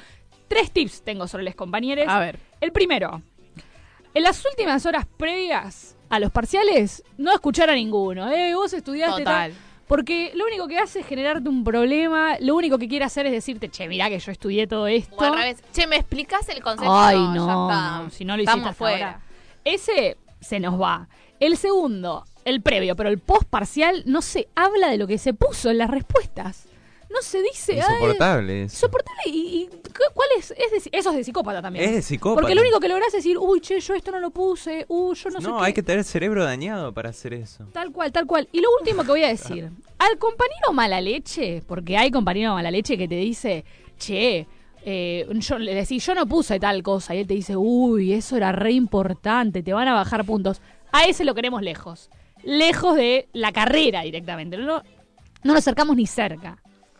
Tres 0.46 0.70
tips 0.70 1.02
tengo 1.02 1.26
sobre 1.26 1.44
los 1.44 1.54
compañeros. 1.54 2.06
A 2.08 2.20
ver. 2.20 2.38
El 2.60 2.72
primero, 2.72 3.22
en 4.14 4.22
las 4.22 4.44
últimas 4.44 4.86
horas 4.86 5.06
previas 5.16 5.96
a 6.08 6.20
los 6.20 6.30
parciales, 6.30 7.02
no 7.18 7.32
escuchar 7.32 7.70
a 7.70 7.74
ninguno. 7.74 8.30
Eh, 8.30 8.54
vos 8.54 8.72
estudiaste 8.72 9.22
Total. 9.22 9.52
tal. 9.52 9.67
Porque 9.88 10.32
lo 10.34 10.44
único 10.44 10.68
que 10.68 10.78
hace 10.78 11.00
es 11.00 11.06
generarte 11.06 11.48
un 11.48 11.64
problema, 11.64 12.36
lo 12.40 12.54
único 12.54 12.78
que 12.78 12.88
quiere 12.88 13.06
hacer 13.06 13.24
es 13.26 13.32
decirte, 13.32 13.70
che, 13.70 13.88
mirá 13.88 14.10
que 14.10 14.18
yo 14.18 14.30
estudié 14.30 14.66
todo 14.66 14.86
esto. 14.86 15.16
O 15.16 15.22
al 15.22 15.34
revés. 15.34 15.62
Che, 15.72 15.86
¿me 15.86 15.96
explicás 15.96 16.48
el 16.50 16.62
concepto? 16.62 16.94
Ay, 16.94 17.16
ya 17.16 17.32
no, 17.32 17.70
está. 17.70 18.02
no, 18.02 18.10
si 18.10 18.24
no 18.24 18.36
lo 18.36 18.42
hiciste 18.42 18.60
hasta 18.60 18.74
fuera. 18.74 19.06
ahora. 19.06 19.20
Ese 19.64 20.18
se 20.40 20.60
nos 20.60 20.80
va. 20.80 21.08
El 21.40 21.56
segundo, 21.56 22.24
el 22.44 22.60
previo, 22.60 22.96
pero 22.96 23.08
el 23.08 23.18
post 23.18 23.48
parcial 23.48 24.02
no 24.06 24.22
se 24.22 24.48
habla 24.54 24.88
de 24.88 24.98
lo 24.98 25.06
que 25.06 25.18
se 25.18 25.32
puso 25.34 25.70
en 25.70 25.78
las 25.78 25.90
respuestas. 25.90 26.67
No 27.10 27.22
se 27.22 27.40
dice. 27.42 27.72
ay, 27.72 27.78
Insoportable. 27.78 28.62
eso. 28.64 28.74
Insoportable. 28.76 29.22
¿Y, 29.26 29.30
y 29.62 29.66
cu- 29.66 30.12
cuál 30.14 30.28
es? 30.38 30.50
es 30.50 30.84
de- 30.84 30.90
eso 30.98 31.10
es 31.10 31.16
de 31.16 31.24
psicópata 31.24 31.62
también. 31.62 31.86
Es 31.86 31.92
de 31.94 32.02
psicópata. 32.02 32.42
Porque 32.42 32.54
lo 32.54 32.60
único 32.60 32.80
que 32.80 32.88
lográs 32.88 33.08
es 33.08 33.14
decir, 33.14 33.38
uy, 33.38 33.60
che, 33.60 33.80
yo 33.80 33.94
esto 33.94 34.10
no 34.10 34.20
lo 34.20 34.30
puse, 34.30 34.84
uy, 34.88 35.16
yo 35.16 35.30
no, 35.30 35.40
sé 35.40 35.48
No, 35.48 35.58
qué. 35.58 35.64
hay 35.66 35.72
que 35.72 35.82
tener 35.82 36.00
el 36.00 36.04
cerebro 36.04 36.44
dañado 36.44 36.92
para 36.92 37.08
hacer 37.10 37.32
eso. 37.32 37.64
Tal 37.72 37.92
cual, 37.92 38.12
tal 38.12 38.26
cual. 38.26 38.48
Y 38.52 38.60
lo 38.60 38.68
último 38.78 39.02
que 39.02 39.08
voy 39.08 39.24
a 39.24 39.28
decir, 39.28 39.70
al 39.98 40.18
compañero 40.18 40.72
mala 40.74 41.00
leche, 41.00 41.62
porque 41.66 41.96
hay 41.96 42.10
compañero 42.10 42.52
mala 42.54 42.70
leche 42.70 42.98
que 42.98 43.08
te 43.08 43.16
dice, 43.16 43.64
che, 43.98 44.46
eh, 44.84 45.26
yo 45.30 45.58
le 45.58 45.74
decís, 45.74 46.04
yo 46.04 46.14
no 46.14 46.26
puse 46.26 46.60
tal 46.60 46.82
cosa, 46.82 47.14
y 47.14 47.20
él 47.20 47.26
te 47.26 47.34
dice, 47.34 47.56
uy, 47.56 48.12
eso 48.12 48.36
era 48.36 48.52
re 48.52 48.72
importante, 48.72 49.62
te 49.62 49.72
van 49.72 49.88
a 49.88 49.94
bajar 49.94 50.24
puntos. 50.24 50.60
A 50.92 51.04
ese 51.04 51.24
lo 51.24 51.34
queremos 51.34 51.62
lejos. 51.62 52.10
Lejos 52.44 52.96
de 52.96 53.28
la 53.32 53.50
carrera 53.52 54.02
directamente. 54.02 54.56
No, 54.58 54.76
no 54.76 54.82
nos 55.42 55.56
acercamos 55.56 55.96
ni 55.96 56.06
cerca. 56.06 56.58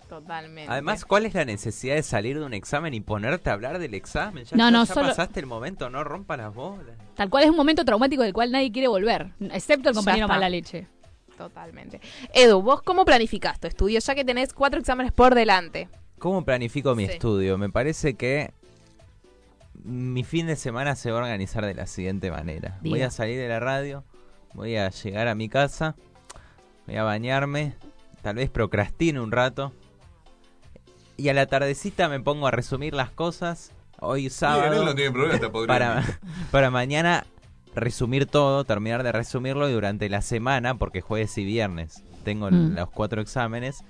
Totalmente. 0.08 0.72
Además, 0.72 1.04
¿cuál 1.04 1.26
es 1.26 1.34
la 1.34 1.44
necesidad 1.44 1.94
de 1.94 2.02
salir 2.02 2.38
de 2.38 2.44
un 2.46 2.54
examen 2.54 2.94
y 2.94 3.00
ponerte 3.00 3.50
a 3.50 3.52
hablar 3.52 3.78
del 3.78 3.92
examen? 3.94 4.44
Ya, 4.44 4.56
No, 4.56 4.64
ya- 4.64 4.70
no, 4.70 4.84
ya 4.84 4.94
solo- 4.94 5.08
pasaste 5.08 5.40
el 5.40 5.46
momento, 5.46 5.90
no 5.90 6.02
rompa 6.04 6.36
las 6.36 6.54
bolas. 6.54 6.96
Tal 7.14 7.28
cual 7.28 7.44
es 7.44 7.50
un 7.50 7.56
momento 7.56 7.84
traumático 7.84 8.22
del 8.22 8.32
cual 8.32 8.50
nadie 8.50 8.72
quiere 8.72 8.88
volver, 8.88 9.32
excepto 9.40 9.90
el 9.90 9.94
compañero 9.94 10.26
mala 10.28 10.48
leche. 10.48 10.86
Totalmente. 11.36 12.00
Edu, 12.32 12.62
¿vos 12.62 12.82
cómo 12.82 13.04
planificás 13.04 13.60
tu 13.60 13.68
estudio 13.68 14.00
ya 14.00 14.14
que 14.14 14.24
tenés 14.24 14.52
cuatro 14.52 14.80
exámenes 14.80 15.12
por 15.12 15.34
delante? 15.34 15.88
¿Cómo 16.18 16.44
planifico 16.44 16.94
mi 16.96 17.06
Sí. 17.06 17.12
estudio? 17.12 17.58
Me 17.58 17.70
parece 17.70 18.14
que 18.14 18.50
mi 19.84 20.24
fin 20.24 20.46
de 20.46 20.56
semana 20.56 20.96
se 20.96 21.10
va 21.12 21.18
a 21.20 21.22
organizar 21.22 21.64
de 21.64 21.74
la 21.74 21.86
siguiente 21.86 22.30
manera. 22.30 22.78
Voy 22.82 23.02
a 23.02 23.10
salir 23.10 23.38
de 23.38 23.48
la 23.48 23.60
radio, 23.60 24.04
voy 24.54 24.76
a 24.76 24.90
llegar 24.90 25.28
a 25.28 25.34
mi 25.36 25.48
casa, 25.48 25.94
voy 26.86 26.96
a 26.96 27.04
bañarme, 27.04 27.74
tal 28.22 28.36
vez 28.36 28.50
procrastine 28.50 29.20
un 29.20 29.30
rato. 29.30 29.72
Y 31.18 31.28
a 31.28 31.34
la 31.34 31.46
tardecita 31.46 32.08
me 32.08 32.20
pongo 32.20 32.46
a 32.46 32.50
resumir 32.52 32.94
las 32.94 33.10
cosas. 33.10 33.72
Hoy 34.00 34.30
sábado. 34.30 34.84
no 34.84 34.94
tiene 34.94 35.10
problema, 35.10 35.34
está 35.34 35.50
podrido. 35.50 35.66
para, 35.74 36.04
para 36.52 36.70
mañana 36.70 37.26
resumir 37.74 38.26
todo, 38.26 38.64
terminar 38.64 39.02
de 39.02 39.12
resumirlo 39.12 39.68
y 39.68 39.72
durante 39.72 40.08
la 40.08 40.22
semana, 40.22 40.76
porque 40.76 41.00
jueves 41.00 41.36
y 41.36 41.44
viernes 41.44 42.02
tengo 42.24 42.48
Mm. 42.50 42.76
los 42.76 42.90
cuatro 42.90 43.20
exámenes, 43.20 43.82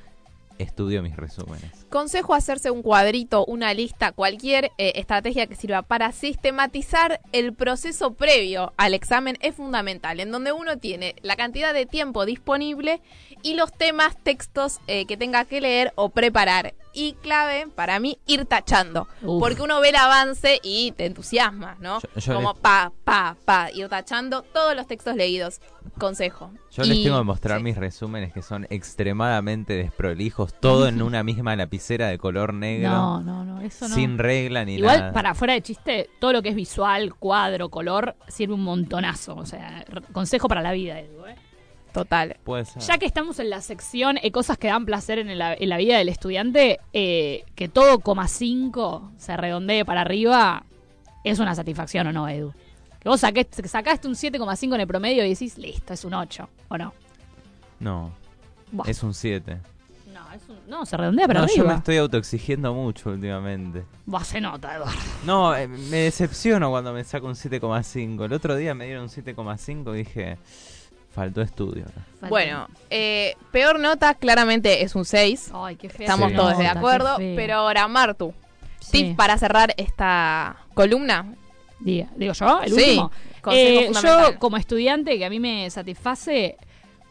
estudio 0.59 1.03
mis 1.03 1.17
resúmenes. 1.17 1.87
Consejo 1.91 2.35
hacerse 2.35 2.71
un 2.71 2.83
cuadrito, 2.83 3.45
una 3.45 3.75
lista, 3.75 4.13
cualquier 4.13 4.73
eh, 4.79 4.93
estrategia 4.97 5.47
que 5.47 5.55
sirva 5.55 5.83
para 5.83 6.11
sistematizar 6.13 7.21
el 7.33 7.53
proceso 7.53 8.15
previo 8.15 8.73
al 8.77 8.95
examen 8.95 9.37
es 9.41 9.55
fundamental, 9.55 10.19
en 10.21 10.31
donde 10.33 10.53
uno 10.53 10.79
tiene 10.79 11.15
la 11.23 11.37
cantidad 11.37 11.73
de 11.75 11.87
tiempo 11.87 12.25
disponible 12.27 13.01
y 13.43 13.55
los 13.55 13.73
temas, 13.73 14.17
textos 14.23 14.81
eh, 14.87 15.05
que 15.07 15.17
tenga 15.17 15.45
que 15.45 15.61
leer 15.61 15.93
o 15.95 16.09
preparar. 16.09 16.75
Y 17.01 17.13
clave, 17.23 17.69
para 17.75 18.01
mí, 18.01 18.19
ir 18.27 18.45
tachando. 18.45 19.07
Uf. 19.23 19.41
Porque 19.41 19.63
uno 19.63 19.81
ve 19.81 19.91
el 19.91 19.97
avance 19.97 20.59
y 20.65 20.91
te 20.93 21.07
entusiasma, 21.07 21.77
¿no? 21.81 22.01
Yo- 22.01 22.09
yo 22.21 22.35
Como 22.35 22.53
les- 22.53 22.61
pa, 22.61 22.93
pa, 23.05 23.37
pa, 23.45 23.71
ir 23.73 23.89
tachando 23.89 24.43
todos 24.43 24.75
los 24.75 24.87
textos 24.89 25.15
leídos. 25.15 25.61
Consejo. 25.99 26.51
Yo 26.73 26.83
les 26.85 27.03
tengo 27.03 27.19
que 27.19 27.25
mostrar 27.25 27.59
sí. 27.59 27.65
mis 27.65 27.77
resúmenes 27.77 28.33
que 28.33 28.43
son 28.43 28.67
extremadamente 28.71 29.75
desprolijos, 29.75 30.53
todo 30.61 30.87
en 30.89 31.01
una 31.03 31.23
misma 31.23 31.57
lapicera 31.57 32.09
de 32.09 32.19
color 32.19 32.53
negro, 32.55 32.91
No, 32.91 33.21
no, 33.23 33.45
no, 33.45 33.61
eso 33.63 33.89
no. 33.89 33.95
sin 33.95 34.19
regla 34.19 34.65
ni 34.65 34.75
Igual, 34.75 34.99
nada. 35.01 35.13
para 35.13 35.35
fuera 35.35 35.55
de 35.55 35.63
chiste, 35.63 36.11
todo 36.21 36.33
lo 36.33 36.43
que 36.43 36.51
es 36.51 36.55
visual, 36.55 37.15
cuadro, 37.15 37.69
color, 37.71 38.17
sirve 38.29 38.55
un 38.55 38.63
montonazo. 38.65 39.35
O 39.37 39.47
sea, 39.47 39.85
consejo 40.13 40.47
para 40.49 40.63
la 40.63 40.73
vida, 40.73 41.01
Edu. 41.01 41.27
¿eh? 41.27 41.37
Total. 41.93 42.37
Puede 42.45 42.65
ser. 42.65 42.83
Ya 42.83 42.99
que 42.99 43.07
estamos 43.07 43.39
en 43.39 43.51
la 43.51 43.61
sección 43.61 44.19
eh, 44.23 44.31
cosas 44.31 44.59
que 44.59 44.69
dan 44.69 44.85
placer 44.85 45.19
en 45.19 45.37
la, 45.39 45.55
en 45.55 45.69
la 45.69 45.77
vida 45.79 45.99
del 45.99 46.09
estudiante, 46.09 46.81
eh, 46.93 47.45
que 47.55 47.69
todo 47.69 47.99
coma 48.01 48.29
5 48.29 49.13
se 49.17 49.37
redondee 49.37 49.85
para 49.85 50.03
arriba, 50.03 50.65
es 51.25 51.39
una 51.39 51.55
satisfacción 51.55 52.07
o 52.09 52.13
no, 52.13 52.29
Edu. 52.29 52.53
Que 53.01 53.09
vos 53.09 53.21
que 53.23 53.69
sacaste 53.69 54.09
un 54.09 54.15
7,5 54.15 54.75
en 54.75 54.81
el 54.81 54.87
promedio 54.87 55.25
y 55.25 55.31
decís, 55.31 55.57
listo, 55.57 55.93
es 55.95 56.05
un 56.05 56.15
8, 56.15 56.49
¿o 56.69 56.79
no? 56.79 56.93
No, 57.81 58.13
Buah. 58.73 58.89
es 58.91 59.03
un 59.03 59.15
7. 59.15 59.59
No, 60.13 60.33
es 60.35 60.43
un- 60.49 60.59
no, 60.69 60.85
se 60.85 60.97
redondea 60.97 61.27
para 61.29 61.41
No, 61.43 61.47
yo 61.47 61.55
me 61.55 61.61
arriba. 61.61 61.75
estoy 61.79 61.97
autoexigiendo 61.99 62.75
mucho 62.75 63.11
últimamente. 63.11 63.85
Buah, 64.05 64.25
se 64.25 64.41
nota, 64.41 64.75
Eduardo. 64.75 64.99
No, 65.25 65.55
eh, 65.57 65.69
me 65.69 65.99
decepciono 65.99 66.71
cuando 66.71 66.93
me 66.93 67.05
saco 67.05 67.29
un 67.29 67.35
7,5. 67.37 68.25
El 68.25 68.33
otro 68.33 68.57
día 68.57 68.75
me 68.75 68.87
dieron 68.87 69.05
un 69.05 69.09
7,5 69.11 69.95
y 69.95 69.99
dije, 69.99 70.39
faltó 71.19 71.43
estudio. 71.43 71.85
Bueno, 72.29 72.69
eh, 72.91 73.35
peor 73.53 73.79
nota 73.81 74.15
claramente 74.15 74.83
es 74.83 74.95
un 74.95 75.05
6. 75.05 75.51
Ay, 75.55 75.77
qué 75.77 75.89
fea 75.89 76.07
Estamos 76.07 76.31
Sí. 76.31 76.37
todos 76.37 76.59
de 76.59 76.65
nota, 76.65 76.79
acuerdo. 76.79 77.17
feo. 77.17 77.37
Pero 77.37 77.55
ahora, 77.57 77.87
Martu, 77.89 78.33
Sí. 78.81 78.91
tips 79.05 79.17
para 79.17 79.37
cerrar 79.39 79.75
esta 79.77 80.57
columna. 80.75 81.35
Diga- 81.81 82.09
digo 82.17 82.33
yo, 82.33 82.61
el 82.63 82.73
Sí, 82.73 82.75
último. 82.81 83.11
consejo 83.43 83.69
Eh, 83.81 83.85
fundamental. 83.87 84.33
yo, 84.35 84.39
como 84.39 84.57
estudiante, 84.57 85.19
que 85.19 85.25
a 85.25 85.31
mí 85.31 85.39
me 85.41 85.69
satisface, 85.71 86.57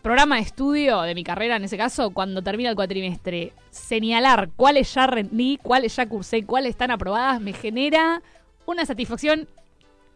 programa 0.01 0.35
de 0.35 0.41
estudio 0.41 1.01
de 1.01 1.15
mi 1.15 1.23
carrera, 1.23 1.55
en 1.57 1.63
ese 1.65 1.77
caso, 1.77 2.11
cuando 2.11 2.41
termina 2.41 2.69
el 2.69 2.75
cuatrimestre, 2.75 3.53
señalar 3.71 4.49
cuáles 4.55 4.93
ya 4.93 5.07
rendí, 5.07 5.59
cuáles 5.61 5.95
ya 5.95 6.05
cursé, 6.07 6.43
cuáles 6.45 6.71
están 6.71 6.91
aprobadas, 6.91 7.39
me 7.41 7.53
genera 7.53 8.21
una 8.65 8.85
satisfacción 8.85 9.47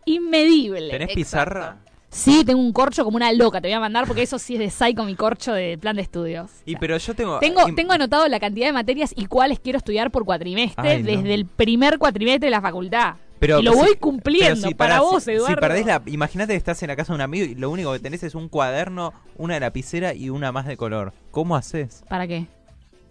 inmedible. 0.05 0.89
¿Tenés 0.89 1.09
Exacto. 1.09 1.15
pizarra? 1.15 1.77
Sí, 2.11 2.43
tengo 2.45 2.59
un 2.59 2.73
corcho 2.73 3.05
como 3.05 3.15
una 3.15 3.31
loca, 3.31 3.61
te 3.61 3.69
voy 3.69 3.73
a 3.73 3.79
mandar 3.79 4.05
porque 4.05 4.21
eso 4.23 4.37
sí 4.37 4.55
es 4.55 4.59
de 4.59 4.69
psycho 4.69 5.05
mi 5.05 5.15
corcho 5.15 5.53
de 5.53 5.77
plan 5.77 5.95
de 5.95 6.01
estudios. 6.01 6.51
Y 6.65 6.75
pero 6.75 6.97
yo 6.97 7.13
tengo... 7.13 7.39
Tengo, 7.39 7.67
y- 7.69 7.73
tengo 7.73 7.93
anotado 7.93 8.27
la 8.27 8.39
cantidad 8.39 8.65
de 8.67 8.73
materias 8.73 9.13
y 9.15 9.27
cuáles 9.27 9.59
quiero 9.59 9.77
estudiar 9.77 10.11
por 10.11 10.25
cuatrimestre 10.25 10.89
Ay, 10.89 11.03
no. 11.03 11.09
desde 11.09 11.33
el 11.33 11.45
primer 11.45 11.97
cuatrimestre 11.99 12.47
de 12.47 12.51
la 12.51 12.59
facultad. 12.61 13.15
Pero 13.39 13.59
y 13.59 13.63
lo 13.63 13.71
si- 13.71 13.77
voy 13.79 13.95
cumpliendo 13.95 14.67
si 14.67 14.73
para 14.75 14.97
parás- 14.97 15.01
vos, 15.09 15.27
Eduardo. 15.27 15.55
Si 15.55 15.59
perdés 15.61 15.85
la... 15.85 16.01
Imagínate 16.05 16.51
que 16.53 16.57
estás 16.57 16.83
en 16.83 16.89
la 16.89 16.97
casa 16.97 17.13
de 17.13 17.15
un 17.15 17.21
amigo 17.21 17.45
y 17.45 17.55
lo 17.55 17.69
único 17.69 17.93
que 17.93 17.99
tenés 17.99 18.23
es 18.23 18.35
un 18.35 18.49
cuaderno, 18.49 19.13
una 19.37 19.57
lapicera 19.59 20.13
y 20.13 20.29
una 20.29 20.51
más 20.51 20.67
de 20.67 20.75
color. 20.75 21.13
¿Cómo 21.31 21.55
haces? 21.55 22.03
¿Para 22.09 22.27
qué? 22.27 22.45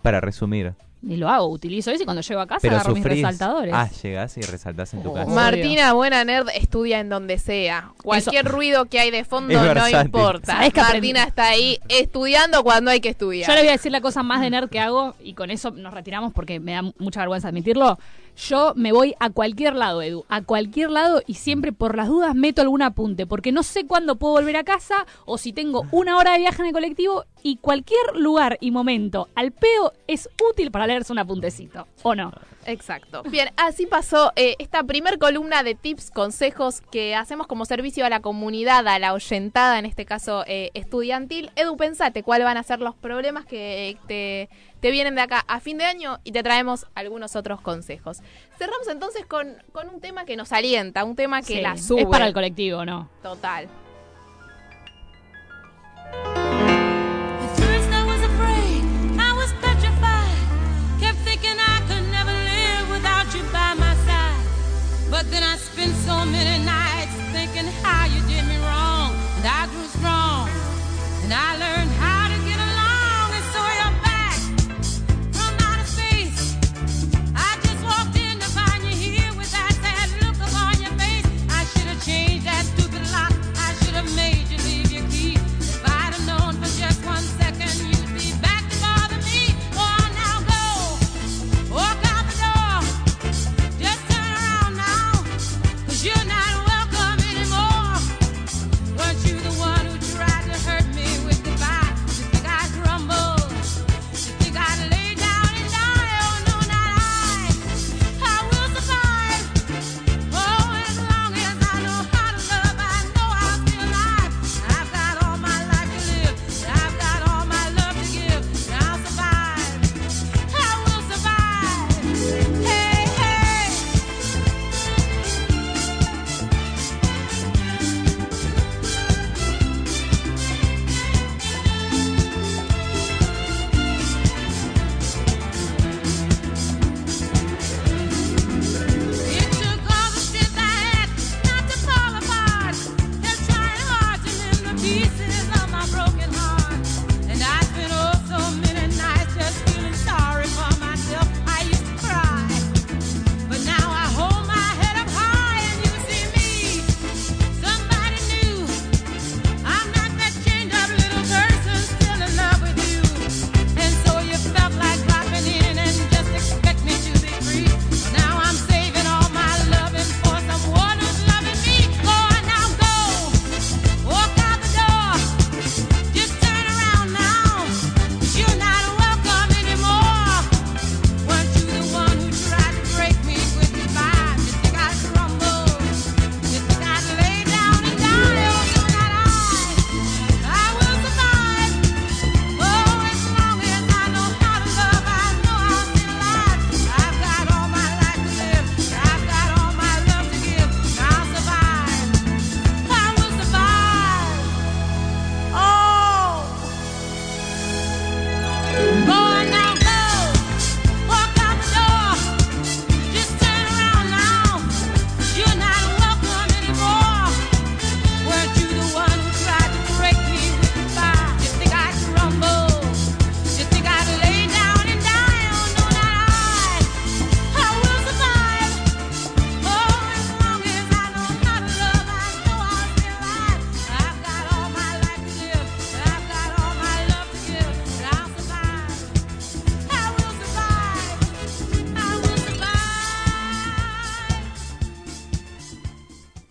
Para 0.02 0.20
resumir. 0.20 0.74
Y 1.02 1.16
lo 1.16 1.30
hago, 1.30 1.48
utilizo 1.48 1.90
eso 1.90 2.02
y 2.02 2.04
cuando 2.04 2.20
llego 2.20 2.40
a 2.42 2.46
casa 2.46 2.58
Pero 2.60 2.74
agarro 2.76 2.92
mis 2.94 3.02
resaltadores. 3.02 3.72
Ah, 3.74 3.88
llegás 4.02 4.36
y 4.36 4.42
resaltás 4.42 4.92
en 4.92 5.02
tu 5.02 5.10
Oh. 5.10 5.14
casa. 5.14 5.30
Martina, 5.30 5.94
buena 5.94 6.22
nerd, 6.24 6.48
estudia 6.54 7.00
en 7.00 7.08
donde 7.08 7.38
sea. 7.38 7.92
Cualquier 8.02 8.44
ruido 8.44 8.84
que 8.84 9.00
hay 9.00 9.10
de 9.10 9.24
fondo 9.24 9.54
Es 9.54 9.60
no 9.60 9.66
versátil. 9.66 10.00
importa. 10.06 10.52
Sabés 10.52 10.72
que 10.74 10.80
Martina 10.82 11.22
aprendí- 11.22 11.28
está 11.28 11.44
ahí 11.48 11.78
estudiando 11.88 12.62
cuando 12.62 12.90
hay 12.90 13.00
que 13.00 13.08
estudiar. 13.08 13.48
Yo 13.48 13.54
le 13.54 13.60
voy 13.62 13.68
a 13.70 13.72
decir 13.72 13.92
la 13.92 14.02
cosa 14.02 14.22
más 14.22 14.42
de 14.42 14.50
nerd 14.50 14.68
que 14.68 14.78
hago 14.78 15.14
y 15.24 15.32
con 15.32 15.50
eso 15.50 15.70
nos 15.70 15.94
retiramos 15.94 16.32
porque 16.34 16.60
me 16.60 16.72
da 16.72 16.82
mucha 16.98 17.20
vergüenza 17.20 17.48
admitirlo. 17.48 17.98
Yo 18.36 18.72
me 18.76 18.92
voy 18.92 19.14
a 19.20 19.30
cualquier 19.30 19.74
lado, 19.74 20.02
Edu, 20.02 20.24
a 20.28 20.42
cualquier 20.42 20.90
lado 20.90 21.22
y 21.26 21.34
siempre 21.34 21.72
por 21.72 21.96
las 21.96 22.08
dudas 22.08 22.34
meto 22.34 22.62
algún 22.62 22.82
apunte 22.82 23.26
porque 23.26 23.52
no 23.52 23.62
sé 23.62 23.86
cuándo 23.86 24.16
puedo 24.16 24.34
volver 24.34 24.56
a 24.56 24.64
casa 24.64 25.06
o 25.26 25.38
si 25.38 25.52
tengo 25.52 25.84
una 25.90 26.16
hora 26.16 26.32
de 26.32 26.38
viaje 26.38 26.62
en 26.62 26.68
el 26.68 26.72
colectivo 26.72 27.24
y 27.42 27.56
cualquier 27.56 28.16
lugar 28.16 28.58
y 28.60 28.70
momento 28.70 29.28
al 29.34 29.52
pedo 29.52 29.92
es 30.06 30.28
útil 30.50 30.70
para 30.70 30.86
leerse 30.86 31.12
un 31.12 31.18
apuntecito, 31.18 31.86
¿o 32.02 32.14
no? 32.14 32.32
Exacto. 32.70 33.22
Bien, 33.30 33.50
así 33.56 33.86
pasó 33.86 34.32
eh, 34.36 34.56
esta 34.58 34.82
primer 34.84 35.18
columna 35.18 35.62
de 35.62 35.74
tips, 35.74 36.10
consejos 36.10 36.80
que 36.80 37.14
hacemos 37.14 37.46
como 37.46 37.64
servicio 37.64 38.06
a 38.06 38.10
la 38.10 38.20
comunidad, 38.20 38.86
a 38.86 38.98
la 38.98 39.12
oyentada, 39.12 39.78
en 39.78 39.86
este 39.86 40.04
caso 40.04 40.44
eh, 40.46 40.70
estudiantil. 40.74 41.50
Edu, 41.56 41.76
pensate 41.76 42.22
cuáles 42.22 42.44
van 42.44 42.56
a 42.56 42.62
ser 42.62 42.80
los 42.80 42.94
problemas 42.94 43.44
que 43.44 43.96
te, 44.06 44.48
te, 44.80 44.90
vienen 44.90 45.14
de 45.14 45.22
acá 45.22 45.44
a 45.48 45.60
fin 45.60 45.78
de 45.78 45.84
año 45.84 46.18
y 46.24 46.32
te 46.32 46.42
traemos 46.42 46.86
algunos 46.94 47.36
otros 47.36 47.60
consejos. 47.60 48.18
Cerramos 48.58 48.88
entonces 48.88 49.26
con, 49.26 49.56
con 49.72 49.88
un 49.88 50.00
tema 50.00 50.24
que 50.24 50.36
nos 50.36 50.52
alienta, 50.52 51.04
un 51.04 51.16
tema 51.16 51.40
que 51.40 51.54
sí, 51.54 51.60
la 51.60 51.76
sube. 51.76 52.02
Es 52.02 52.06
para 52.06 52.26
el 52.26 52.34
colectivo, 52.34 52.84
¿no? 52.84 53.08
Total. 53.22 53.68